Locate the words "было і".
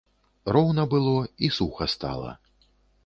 0.95-1.53